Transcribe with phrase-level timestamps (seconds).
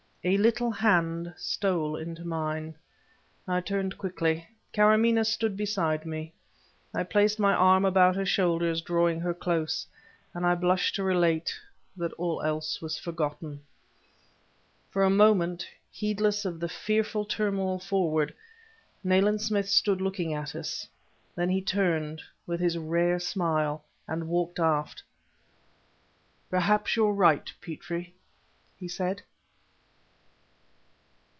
[0.23, 2.75] A little hand stole into mine.
[3.47, 4.47] I turned quickly.
[4.71, 6.31] Karamaneh stood beside me.
[6.93, 9.87] I placed my arm about her shoulders, drawing her close;
[10.35, 11.59] and I blush to relate
[11.97, 13.61] that all else was forgotten.
[14.91, 18.31] For a moment, heedless of the fearful turmoil forward,
[19.03, 20.87] Nayland Smith stood looking at us.
[21.33, 25.01] Then he turned, with his rare smile, and walked aft.
[26.51, 28.13] "Perhaps you're right, Petrie!"
[28.77, 29.23] he said.